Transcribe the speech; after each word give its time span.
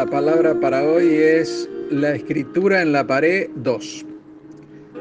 La 0.00 0.06
palabra 0.06 0.58
para 0.58 0.82
hoy 0.82 1.14
es 1.14 1.68
la 1.90 2.14
escritura 2.14 2.80
en 2.80 2.90
la 2.90 3.06
pared 3.06 3.50
2. 3.56 4.06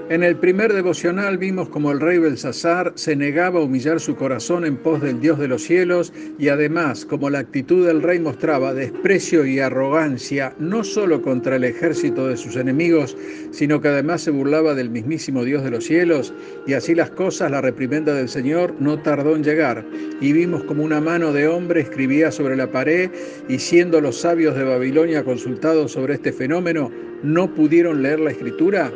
En 0.10 0.24
el 0.24 0.38
primer 0.38 0.74
devocional 0.74 1.38
vimos 1.38 1.70
como 1.70 1.92
el 1.92 2.00
rey 2.00 2.18
Belsasar 2.18 2.94
se 2.96 3.16
negaba 3.16 3.60
a 3.60 3.64
humillar 3.64 4.00
su 4.00 4.16
corazón 4.16 4.66
en 4.66 4.76
pos 4.76 5.04
del 5.04 5.22
Dios 5.22 5.38
de 5.38 5.48
los 5.48 5.62
cielos 5.62 6.12
y 6.40 6.48
además 6.48 7.06
como 7.06 7.30
la 7.30 7.38
actitud 7.38 7.86
del 7.86 8.02
rey 8.02 8.20
mostraba 8.20 8.74
desprecio 8.74 9.46
y 9.46 9.60
arrogancia 9.60 10.56
no 10.58 10.84
solo 10.84 11.22
contra 11.22 11.58
el 11.58 11.64
ejército 11.64 12.26
de 12.26 12.38
sus 12.38 12.56
enemigos, 12.56 13.16
sino 13.52 13.82
que 13.82 13.90
además 13.90 14.22
se 14.22 14.32
burlaba 14.32 14.74
del 14.74 14.90
mismísimo 14.90 15.44
Dios 15.44 15.64
de 15.64 15.70
los 15.70 15.84
cielos 15.84 16.34
y 16.66 16.74
así 16.74 16.96
las 16.96 17.12
cosas, 17.12 17.52
la 17.52 17.62
reprimenda 17.62 18.16
del 18.16 18.30
Señor 18.30 18.74
no 18.80 19.00
tardó 19.04 19.36
en 19.36 19.44
llegar. 19.44 19.86
Y 20.22 20.34
vimos 20.34 20.64
como 20.64 20.84
una 20.84 21.02
mano 21.02 21.34
de 21.34 21.48
hombre 21.48 21.82
escribía 21.82 22.32
sobre 22.32 22.56
la 22.56 22.72
pared 22.72 23.12
y 23.48 23.60
siendo 23.60 24.02
los 24.02 24.20
sabios 24.20 24.56
de 24.56 24.64
Babilonia 24.64 25.24
consultados 25.24 25.92
sobre 25.92 26.16
este 26.16 26.32
fenómeno, 26.32 26.90
no 27.22 27.54
pudieron 27.54 28.02
leer 28.02 28.20
la 28.22 28.32
escritura 28.32 28.92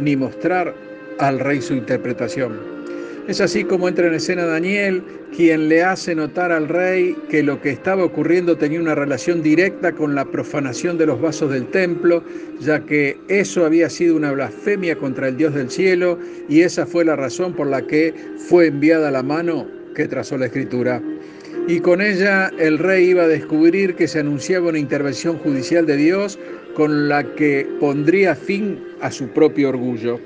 ni 0.00 0.16
mostrar 0.16 0.74
al 1.18 1.40
rey 1.40 1.60
su 1.60 1.74
interpretación. 1.74 2.78
Es 3.28 3.42
así 3.42 3.62
como 3.62 3.88
entra 3.88 4.06
en 4.06 4.14
escena 4.14 4.46
Daniel, 4.46 5.02
quien 5.36 5.68
le 5.68 5.82
hace 5.82 6.14
notar 6.14 6.50
al 6.50 6.66
rey 6.66 7.14
que 7.28 7.42
lo 7.42 7.60
que 7.60 7.68
estaba 7.68 8.02
ocurriendo 8.02 8.56
tenía 8.56 8.80
una 8.80 8.94
relación 8.94 9.42
directa 9.42 9.92
con 9.92 10.14
la 10.14 10.24
profanación 10.24 10.96
de 10.96 11.04
los 11.04 11.20
vasos 11.20 11.50
del 11.50 11.66
templo, 11.66 12.24
ya 12.58 12.80
que 12.80 13.18
eso 13.28 13.66
había 13.66 13.90
sido 13.90 14.16
una 14.16 14.32
blasfemia 14.32 14.96
contra 14.96 15.28
el 15.28 15.36
Dios 15.36 15.54
del 15.54 15.70
cielo 15.70 16.18
y 16.48 16.62
esa 16.62 16.86
fue 16.86 17.04
la 17.04 17.16
razón 17.16 17.52
por 17.52 17.66
la 17.66 17.82
que 17.82 18.14
fue 18.48 18.68
enviada 18.68 19.10
la 19.10 19.22
mano 19.22 19.66
que 19.94 20.08
trazó 20.08 20.38
la 20.38 20.46
escritura. 20.46 21.02
Y 21.66 21.80
con 21.80 22.00
ella 22.00 22.50
el 22.58 22.78
rey 22.78 23.10
iba 23.10 23.24
a 23.24 23.28
descubrir 23.28 23.94
que 23.94 24.08
se 24.08 24.20
anunciaba 24.20 24.70
una 24.70 24.78
intervención 24.78 25.36
judicial 25.36 25.84
de 25.84 25.96
Dios 25.96 26.38
con 26.78 27.08
la 27.08 27.24
que 27.34 27.66
pondría 27.80 28.36
fin 28.36 28.78
a 29.00 29.10
su 29.10 29.26
propio 29.30 29.70
orgullo. 29.70 30.20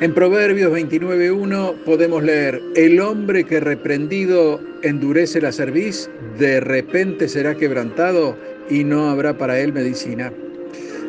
En 0.00 0.14
Proverbios 0.14 0.72
29.1 0.72 1.74
podemos 1.84 2.22
leer, 2.22 2.62
el 2.76 3.00
hombre 3.00 3.42
que 3.42 3.58
reprendido 3.58 4.60
endurece 4.84 5.40
la 5.40 5.50
cerviz, 5.50 6.08
de 6.38 6.60
repente 6.60 7.26
será 7.26 7.56
quebrantado 7.56 8.36
y 8.70 8.84
no 8.84 9.10
habrá 9.10 9.36
para 9.36 9.58
él 9.58 9.72
medicina. 9.72 10.32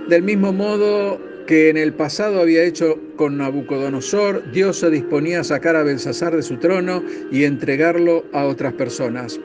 Del 0.08 0.24
mismo 0.24 0.54
modo 0.54 1.22
que 1.46 1.70
en 1.70 1.78
el 1.78 1.94
pasado 1.94 2.42
había 2.42 2.64
hecho 2.64 2.98
con 3.16 3.38
Nabucodonosor, 3.38 4.42
Dios 4.52 4.78
se 4.78 4.90
disponía 4.90 5.42
a 5.42 5.44
sacar 5.44 5.76
a 5.76 5.84
Belsasar 5.84 6.36
de 6.36 6.42
su 6.42 6.58
trono 6.58 7.04
y 7.32 7.44
entregarlo 7.44 8.26
a 8.34 8.46
otras 8.46 8.74
personas. 8.74 9.40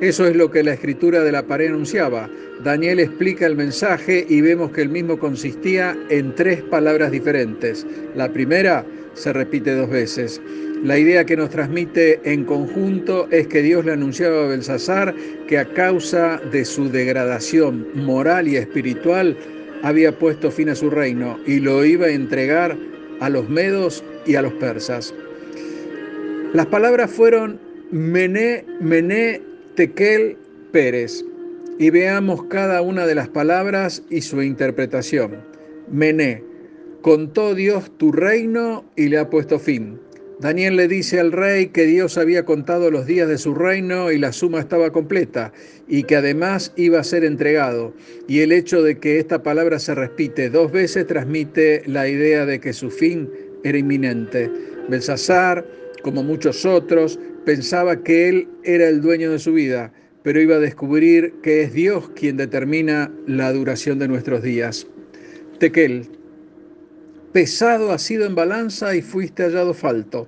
Eso 0.00 0.26
es 0.26 0.36
lo 0.36 0.50
que 0.50 0.62
la 0.62 0.74
escritura 0.74 1.24
de 1.24 1.32
la 1.32 1.46
pared 1.46 1.68
anunciaba. 1.68 2.28
Daniel 2.62 3.00
explica 3.00 3.46
el 3.46 3.56
mensaje 3.56 4.26
y 4.28 4.42
vemos 4.42 4.70
que 4.72 4.82
el 4.82 4.90
mismo 4.90 5.18
consistía 5.18 5.96
en 6.10 6.34
tres 6.34 6.62
palabras 6.62 7.10
diferentes. 7.10 7.86
La 8.14 8.30
primera 8.30 8.84
se 9.14 9.32
repite 9.32 9.74
dos 9.74 9.88
veces. 9.88 10.40
La 10.84 10.98
idea 10.98 11.24
que 11.24 11.38
nos 11.38 11.48
transmite 11.48 12.20
en 12.24 12.44
conjunto 12.44 13.26
es 13.30 13.46
que 13.46 13.62
Dios 13.62 13.86
le 13.86 13.92
anunciaba 13.92 14.44
a 14.44 14.48
Belsasar 14.48 15.14
que 15.48 15.58
a 15.58 15.64
causa 15.64 16.38
de 16.52 16.66
su 16.66 16.90
degradación 16.90 17.88
moral 17.94 18.46
y 18.48 18.56
espiritual 18.56 19.34
había 19.82 20.12
puesto 20.18 20.50
fin 20.50 20.68
a 20.68 20.74
su 20.74 20.90
reino 20.90 21.38
y 21.46 21.60
lo 21.60 21.84
iba 21.84 22.06
a 22.06 22.10
entregar 22.10 22.76
a 23.20 23.30
los 23.30 23.48
medos 23.48 24.04
y 24.26 24.34
a 24.34 24.42
los 24.42 24.52
persas. 24.54 25.14
Las 26.52 26.66
palabras 26.66 27.10
fueron 27.10 27.58
Mené, 27.90 28.64
Mené, 28.80 29.40
Tequel 29.76 30.38
Pérez 30.72 31.22
y 31.78 31.90
veamos 31.90 32.44
cada 32.44 32.80
una 32.80 33.06
de 33.06 33.14
las 33.14 33.28
palabras 33.28 34.02
y 34.08 34.22
su 34.22 34.42
interpretación. 34.42 35.36
Mené, 35.92 36.42
contó 37.02 37.54
Dios 37.54 37.92
tu 37.98 38.10
reino 38.10 38.86
y 38.96 39.08
le 39.08 39.18
ha 39.18 39.28
puesto 39.28 39.58
fin. 39.58 40.00
Daniel 40.40 40.76
le 40.76 40.88
dice 40.88 41.20
al 41.20 41.32
rey 41.32 41.66
que 41.66 41.84
Dios 41.84 42.16
había 42.16 42.46
contado 42.46 42.90
los 42.90 43.06
días 43.06 43.28
de 43.28 43.36
su 43.36 43.54
reino 43.54 44.10
y 44.10 44.18
la 44.18 44.32
suma 44.32 44.60
estaba 44.60 44.90
completa 44.92 45.52
y 45.88 46.04
que 46.04 46.16
además 46.16 46.72
iba 46.76 46.98
a 46.98 47.04
ser 47.04 47.24
entregado. 47.24 47.92
Y 48.28 48.40
el 48.40 48.52
hecho 48.52 48.82
de 48.82 48.98
que 48.98 49.18
esta 49.18 49.42
palabra 49.42 49.78
se 49.78 49.94
repite 49.94 50.48
dos 50.48 50.72
veces 50.72 51.06
transmite 51.06 51.82
la 51.86 52.08
idea 52.08 52.46
de 52.46 52.60
que 52.60 52.72
su 52.72 52.90
fin 52.90 53.30
era 53.62 53.76
inminente. 53.76 54.50
Belsasar, 54.88 55.66
como 56.02 56.22
muchos 56.22 56.64
otros, 56.64 57.18
pensaba 57.46 58.02
que 58.02 58.28
él 58.28 58.48
era 58.64 58.88
el 58.88 59.00
dueño 59.00 59.30
de 59.30 59.38
su 59.38 59.52
vida, 59.54 59.92
pero 60.24 60.40
iba 60.40 60.56
a 60.56 60.60
descubrir 60.60 61.32
que 61.42 61.62
es 61.62 61.72
Dios 61.72 62.10
quien 62.10 62.36
determina 62.36 63.10
la 63.26 63.52
duración 63.52 64.00
de 64.00 64.08
nuestros 64.08 64.42
días. 64.42 64.86
Tequel, 65.60 66.08
pesado 67.32 67.92
ha 67.92 67.98
sido 67.98 68.26
en 68.26 68.34
balanza 68.34 68.96
y 68.96 69.00
fuiste 69.00 69.44
hallado 69.44 69.72
falto. 69.72 70.26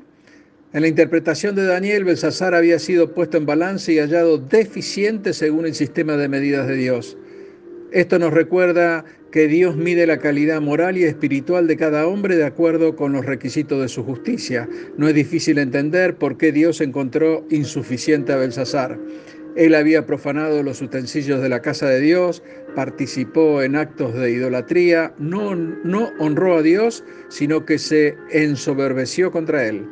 En 0.73 0.83
la 0.83 0.89
interpretación 0.89 1.57
de 1.57 1.65
Daniel, 1.65 2.05
Belsasar 2.05 2.55
había 2.55 2.79
sido 2.79 3.13
puesto 3.13 3.37
en 3.37 3.47
balanza 3.47 3.91
y 3.91 3.99
hallado 3.99 4.39
deficiente 4.39 5.33
según 5.33 5.67
el 5.67 5.75
sistema 5.75 6.17
de 6.17 6.29
medidas 6.29 6.69
de 6.69 6.77
Dios. 6.77 7.18
Esto 7.91 8.19
nos 8.19 8.35
recuerda 8.35 9.07
que 9.33 9.49
Dios 9.49 9.77
mide 9.77 10.07
la 10.07 10.19
calidad 10.19 10.61
moral 10.61 10.99
y 10.99 11.05
espiritual 11.05 11.67
de 11.67 11.79
cada 11.79 12.07
hombre 12.07 12.37
de 12.37 12.45
acuerdo 12.45 12.95
con 12.97 13.13
los 13.13 13.25
requisitos 13.25 13.81
de 13.81 13.89
su 13.89 14.05
justicia. 14.05 14.69
No 14.99 15.09
es 15.09 15.15
difícil 15.15 15.57
entender 15.57 16.17
por 16.17 16.37
qué 16.37 16.53
Dios 16.53 16.83
encontró 16.83 17.47
insuficiente 17.49 18.33
a 18.33 18.37
Belsasar. 18.37 18.99
Él 19.57 19.75
había 19.75 20.05
profanado 20.05 20.63
los 20.63 20.83
utensilios 20.83 21.41
de 21.41 21.49
la 21.49 21.63
casa 21.63 21.89
de 21.89 22.01
Dios, 22.01 22.43
participó 22.75 23.63
en 23.63 23.75
actos 23.75 24.15
de 24.15 24.33
idolatría, 24.33 25.15
no, 25.19 25.55
no 25.57 26.11
honró 26.19 26.59
a 26.59 26.63
Dios, 26.63 27.03
sino 27.29 27.65
que 27.65 27.79
se 27.79 28.17
ensoberbeció 28.31 29.31
contra 29.31 29.67
él. 29.67 29.87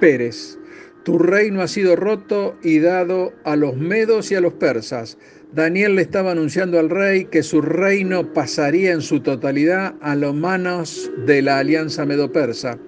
Pérez, 0.00 0.58
tu 1.04 1.18
reino 1.18 1.62
ha 1.62 1.68
sido 1.68 1.96
roto 1.96 2.56
y 2.62 2.80
dado 2.80 3.32
a 3.44 3.56
los 3.56 3.76
medos 3.76 4.30
y 4.30 4.34
a 4.34 4.40
los 4.40 4.52
persas. 4.54 5.18
Daniel 5.54 5.96
le 5.96 6.02
estaba 6.02 6.32
anunciando 6.32 6.78
al 6.78 6.88
rey 6.88 7.26
que 7.26 7.42
su 7.42 7.60
reino 7.60 8.32
pasaría 8.32 8.92
en 8.92 9.02
su 9.02 9.20
totalidad 9.20 9.94
a 10.00 10.14
los 10.14 10.34
manos 10.34 11.10
de 11.26 11.42
la 11.42 11.58
alianza 11.58 12.06
medo-persa. 12.06 12.78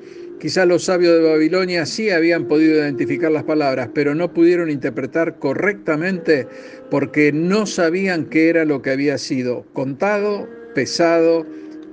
Quizá 0.41 0.65
los 0.65 0.85
sabios 0.85 1.13
de 1.13 1.29
Babilonia 1.29 1.85
sí 1.85 2.09
habían 2.09 2.49
podido 2.49 2.77
identificar 2.77 3.31
las 3.31 3.45
palabras, 3.45 3.91
pero 3.95 4.15
no 4.15 4.33
pudieron 4.33 4.71
interpretar 4.71 5.39
correctamente 5.39 6.47
porque 6.91 7.33
no 7.33 7.67
sabían 7.67 8.25
qué 8.27 8.49
era 8.49 8.65
lo 8.65 8.81
que 8.81 8.91
había 8.91 9.19
sido 9.19 9.67
contado, 9.75 10.49
pesado 10.75 11.47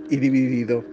y 0.09 0.17
dividido. 0.17 0.85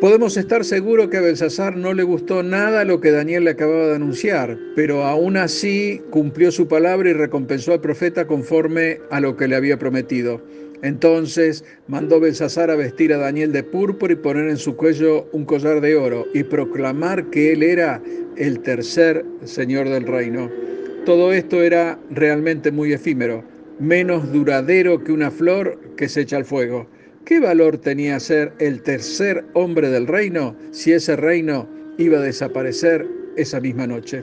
Podemos 0.00 0.36
estar 0.36 0.62
seguros 0.62 1.08
que 1.08 1.16
a 1.16 1.22
Belsasar 1.22 1.74
no 1.74 1.94
le 1.94 2.02
gustó 2.02 2.42
nada 2.42 2.84
lo 2.84 3.00
que 3.00 3.12
Daniel 3.12 3.44
le 3.44 3.52
acababa 3.52 3.86
de 3.86 3.94
anunciar, 3.94 4.58
pero 4.74 5.04
aún 5.04 5.38
así 5.38 6.02
cumplió 6.10 6.52
su 6.52 6.68
palabra 6.68 7.08
y 7.08 7.14
recompensó 7.14 7.72
al 7.72 7.80
profeta 7.80 8.26
conforme 8.26 9.00
a 9.10 9.20
lo 9.20 9.38
que 9.38 9.48
le 9.48 9.56
había 9.56 9.78
prometido. 9.78 10.42
Entonces 10.82 11.64
mandó 11.88 12.20
Belsasar 12.20 12.70
a 12.70 12.76
vestir 12.76 13.10
a 13.14 13.16
Daniel 13.16 13.52
de 13.52 13.62
púrpura 13.62 14.12
y 14.12 14.16
poner 14.16 14.50
en 14.50 14.58
su 14.58 14.76
cuello 14.76 15.28
un 15.32 15.46
collar 15.46 15.80
de 15.80 15.96
oro 15.96 16.26
y 16.34 16.42
proclamar 16.42 17.30
que 17.30 17.52
él 17.52 17.62
era 17.62 18.02
el 18.36 18.60
tercer 18.60 19.24
señor 19.44 19.88
del 19.88 20.06
reino. 20.06 20.50
Todo 21.06 21.32
esto 21.32 21.62
era 21.62 21.98
realmente 22.10 22.70
muy 22.70 22.92
efímero, 22.92 23.44
menos 23.80 24.30
duradero 24.30 25.02
que 25.02 25.12
una 25.12 25.30
flor 25.30 25.80
que 25.96 26.10
se 26.10 26.20
echa 26.20 26.36
al 26.36 26.44
fuego. 26.44 26.86
¿Qué 27.26 27.40
valor 27.40 27.78
tenía 27.78 28.20
ser 28.20 28.52
el 28.60 28.82
tercer 28.82 29.44
hombre 29.54 29.90
del 29.90 30.06
reino 30.06 30.54
si 30.70 30.92
ese 30.92 31.16
reino 31.16 31.68
iba 31.98 32.18
a 32.18 32.22
desaparecer 32.22 33.04
esa 33.36 33.60
misma 33.60 33.84
noche? 33.84 34.22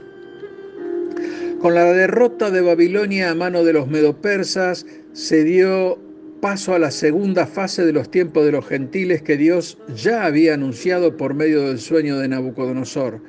Con 1.59 1.75
la 1.75 1.83
derrota 1.91 2.49
de 2.49 2.61
Babilonia 2.61 3.31
a 3.31 3.35
mano 3.35 3.65
de 3.65 3.73
los 3.73 3.89
medopersas 3.89 4.85
se 5.11 5.43
dio 5.43 5.99
paso 6.39 6.75
a 6.75 6.79
la 6.79 6.91
segunda 6.91 7.45
fase 7.45 7.85
de 7.85 7.91
los 7.91 8.09
tiempos 8.09 8.45
de 8.45 8.53
los 8.53 8.65
gentiles 8.65 9.21
que 9.21 9.35
Dios 9.35 9.77
ya 9.93 10.23
había 10.23 10.53
anunciado 10.53 11.17
por 11.17 11.33
medio 11.33 11.67
del 11.67 11.79
sueño 11.79 12.17
de 12.19 12.29
Nabucodonosor. 12.29 13.19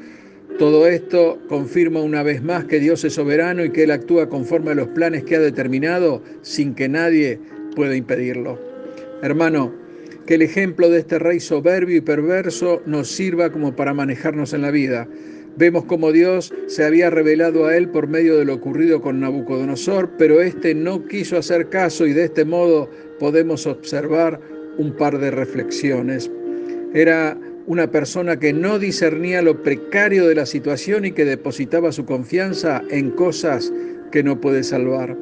Todo 0.56 0.86
esto 0.86 1.40
confirma 1.48 2.00
una 2.00 2.22
vez 2.22 2.44
más 2.44 2.64
que 2.66 2.78
Dios 2.78 3.02
es 3.02 3.14
soberano 3.14 3.64
y 3.64 3.70
que 3.70 3.82
Él 3.82 3.90
actúa 3.90 4.28
conforme 4.28 4.70
a 4.70 4.76
los 4.76 4.86
planes 4.86 5.24
que 5.24 5.34
ha 5.34 5.40
determinado 5.40 6.22
sin 6.42 6.76
que 6.76 6.88
nadie 6.88 7.40
pueda 7.74 7.96
impedirlo. 7.96 8.73
Hermano, 9.22 9.72
que 10.26 10.34
el 10.34 10.42
ejemplo 10.42 10.88
de 10.90 11.00
este 11.00 11.18
rey 11.18 11.40
soberbio 11.40 11.96
y 11.96 12.00
perverso 12.00 12.82
nos 12.86 13.08
sirva 13.08 13.50
como 13.50 13.76
para 13.76 13.94
manejarnos 13.94 14.52
en 14.52 14.62
la 14.62 14.70
vida. 14.70 15.08
Vemos 15.56 15.84
como 15.84 16.10
Dios 16.10 16.52
se 16.66 16.84
había 16.84 17.10
revelado 17.10 17.66
a 17.66 17.76
él 17.76 17.88
por 17.88 18.08
medio 18.08 18.36
de 18.36 18.44
lo 18.44 18.54
ocurrido 18.54 19.00
con 19.00 19.20
Nabucodonosor, 19.20 20.10
pero 20.18 20.40
éste 20.40 20.74
no 20.74 21.06
quiso 21.06 21.38
hacer 21.38 21.68
caso 21.68 22.06
y 22.06 22.12
de 22.12 22.24
este 22.24 22.44
modo 22.44 22.90
podemos 23.20 23.66
observar 23.66 24.40
un 24.78 24.92
par 24.96 25.18
de 25.18 25.30
reflexiones. 25.30 26.30
Era 26.92 27.38
una 27.66 27.90
persona 27.90 28.38
que 28.38 28.52
no 28.52 28.78
discernía 28.78 29.42
lo 29.42 29.62
precario 29.62 30.26
de 30.26 30.34
la 30.34 30.46
situación 30.46 31.04
y 31.04 31.12
que 31.12 31.24
depositaba 31.24 31.92
su 31.92 32.04
confianza 32.04 32.82
en 32.90 33.10
cosas 33.12 33.72
que 34.14 34.22
no 34.22 34.40
puede 34.40 34.62
salvar. 34.62 35.16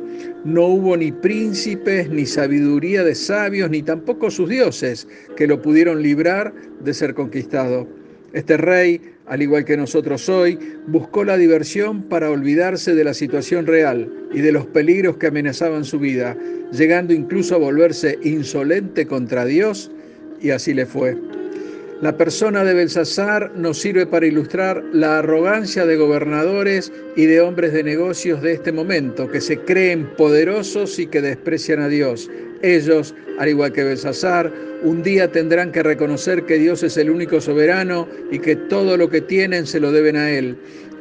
No 0.45 0.67
hubo 0.67 0.99
ni 0.99 1.11
príncipes, 1.11 2.11
ni 2.11 2.27
sabiduría 2.27 3.03
de 3.03 3.15
sabios, 3.15 3.71
ni 3.71 3.83
tampoco 3.83 4.31
sus 4.31 4.51
dioses 4.51 5.09
que 5.35 5.47
lo 5.47 5.63
pudieron 5.63 6.03
librar 6.03 6.53
de 6.85 6.93
ser 6.93 7.15
conquistado. 7.15 7.89
Este 8.35 8.59
rey, 8.59 9.01
al 9.25 9.41
igual 9.41 9.65
que 9.65 9.79
nosotros 9.79 10.29
hoy, 10.29 10.59
buscó 10.89 11.25
la 11.25 11.39
diversión 11.39 12.03
para 12.03 12.29
olvidarse 12.31 12.95
de 12.95 13.05
la 13.05 13.15
situación 13.15 13.67
real 13.67 14.13
y 14.35 14.43
de 14.43 14.53
los 14.53 14.67
peligros 14.67 15.17
que 15.17 15.29
amenazaban 15.29 15.87
su 15.87 15.99
vida, 15.99 16.37
llegando 16.71 17.15
incluso 17.15 17.55
a 17.55 17.59
volverse 17.59 18.19
insolente 18.23 19.07
contra 19.07 19.47
Dios, 19.47 19.91
y 20.39 20.51
así 20.51 20.75
le 20.75 20.85
fue. 20.85 21.17
La 22.03 22.17
persona 22.17 22.65
de 22.65 22.75
Belsasar 22.75 23.53
nos 23.55 23.79
sirve 23.79 24.07
para 24.07 24.27
ilustrar 24.27 24.83
la 24.93 25.21
arrogancia 25.21 25.87
de 25.87 25.95
gobernadores 25.95 26.93
y 27.15 27.27
de 27.27 27.41
hombres 27.41 27.73
de 27.73 27.85
negocios 27.85 28.43
de 28.43 28.55
este 28.55 28.73
momento, 28.73 29.31
que 29.31 29.41
se 29.41 29.61
creen 29.61 30.09
poderosos 30.17 30.99
y 30.99 31.07
que 31.07 31.23
desprecian 31.23 31.79
a 31.81 31.87
Dios. 31.87 32.29
Ellos, 32.63 33.15
al 33.39 33.51
igual 33.51 33.73
que 33.73 33.85
Belsasar, 33.85 34.53
un 34.83 35.05
día 35.05 35.31
tendrán 35.31 35.71
que 35.71 35.85
reconocer 35.85 36.45
que 36.45 36.59
Dios 36.59 36.83
es 36.83 36.97
el 36.97 37.09
único 37.09 37.41
soberano 37.41 38.09
y 38.33 38.41
que 38.41 38.57
todo 38.57 38.97
lo 38.97 39.09
que 39.09 39.21
tienen 39.21 39.65
se 39.65 39.79
lo 39.79 39.93
deben 39.93 40.17
a 40.17 40.29
Él. 40.29 40.57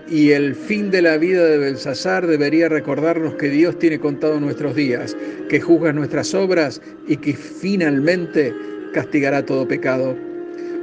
Y 0.07 0.33
el 0.33 0.53
fin 0.53 0.91
de 0.91 1.01
la 1.01 1.17
vida 1.17 1.43
de 1.45 1.57
Belsasar 1.57 2.27
debería 2.27 2.69
recordarnos 2.69 3.33
que 3.37 3.49
Dios 3.49 3.79
tiene 3.79 3.99
contado 3.99 4.39
nuestros 4.39 4.75
días, 4.75 5.17
que 5.49 5.59
juzga 5.59 5.93
nuestras 5.93 6.35
obras 6.35 6.79
y 7.07 7.17
que 7.17 7.33
finalmente 7.33 8.53
castigará 8.93 9.43
todo 9.43 9.67
pecado. 9.67 10.15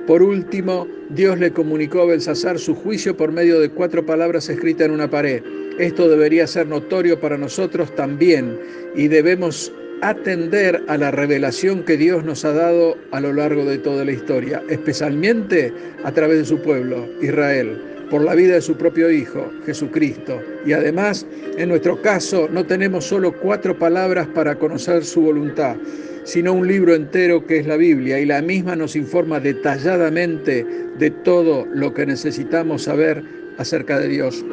Por 0.09 0.23
último, 0.23 0.89
Dios 1.11 1.39
le 1.39 1.53
comunicó 1.53 2.01
a 2.01 2.07
Belsasar 2.07 2.59
su 2.59 2.75
juicio 2.75 3.15
por 3.15 3.31
medio 3.31 3.61
de 3.61 3.69
cuatro 3.69 4.07
palabras 4.07 4.49
escritas 4.49 4.87
en 4.87 4.93
una 4.93 5.11
pared. 5.11 5.43
Esto 5.79 6.09
debería 6.09 6.47
ser 6.47 6.67
notorio 6.67 7.21
para 7.21 7.37
nosotros 7.37 7.95
también 7.95 8.59
y 8.97 9.09
debemos 9.09 9.71
atender 10.01 10.83
a 10.89 10.97
la 10.97 11.11
revelación 11.11 11.85
que 11.85 11.99
Dios 11.99 12.25
nos 12.25 12.47
ha 12.47 12.55
dado 12.55 12.97
a 13.11 13.21
lo 13.21 13.35
largo 13.35 13.67
de 13.67 13.77
toda 13.77 14.07
la 14.07 14.13
historia, 14.13 14.63
especialmente 14.71 15.75
a 16.03 16.11
través 16.11 16.39
de 16.39 16.45
su 16.47 16.63
pueblo, 16.63 17.07
Israel, 17.21 17.79
por 18.11 18.23
la 18.23 18.35
vida 18.35 18.55
de 18.55 18.61
su 18.61 18.77
propio 18.77 19.11
Hijo, 19.11 19.51
Jesucristo. 19.67 20.41
Y 20.65 20.73
además, 20.73 21.27
en 21.57 21.69
nuestro 21.69 22.01
caso, 22.01 22.49
no 22.51 22.65
tenemos 22.65 23.05
solo 23.05 23.33
cuatro 23.33 23.79
palabras 23.79 24.27
para 24.29 24.57
conocer 24.57 25.05
su 25.05 25.23
voluntad, 25.23 25.77
sino 26.25 26.53
un 26.53 26.67
libro 26.67 26.95
entero 26.95 27.47
que 27.47 27.59
es 27.59 27.67
la 27.67 27.77
Biblia 27.77 28.19
y 28.19 28.27
la 28.27 28.43
misma 28.43 28.77
nos 28.77 28.97
informa 28.97 29.41
detalladamente 29.41 30.67
de 30.99 31.11
todo 31.11 31.67
lo 31.73 31.95
que 31.95 32.07
necesitamos 32.07 32.83
saber 32.83 33.23
acerca 33.59 33.99
de 33.99 34.09
Dios. 34.09 34.45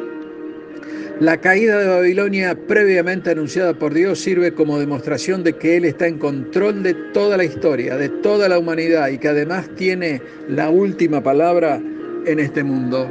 La 1.20 1.40
caída 1.40 1.78
de 1.78 1.88
Babilonia 1.88 2.54
previamente 2.66 3.30
anunciada 3.30 3.72
por 3.72 3.94
Dios 3.94 4.18
sirve 4.20 4.52
como 4.52 4.78
demostración 4.78 5.42
de 5.44 5.54
que 5.54 5.78
Él 5.78 5.86
está 5.86 6.06
en 6.06 6.18
control 6.18 6.82
de 6.82 6.92
toda 7.14 7.38
la 7.38 7.44
historia, 7.44 7.96
de 7.96 8.10
toda 8.10 8.50
la 8.50 8.58
humanidad 8.58 9.08
y 9.08 9.16
que 9.16 9.28
además 9.28 9.66
tiene 9.76 10.20
la 10.46 10.68
última 10.68 11.22
palabra 11.22 11.80
en 12.26 12.38
este 12.38 12.62
mundo. 12.62 13.10